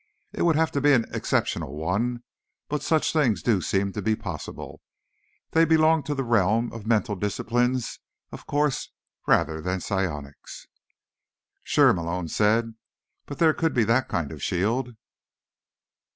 [0.33, 2.23] It would have to be an exceptional one,
[2.69, 4.81] but such things do seem to be possible.
[5.51, 7.99] They belong to the realm of mental disciplines,
[8.31, 8.89] of course,
[9.27, 10.65] rather than psionics."
[11.63, 12.73] "Sure," Malone said.
[13.27, 14.95] "But there could be that kind of shield?"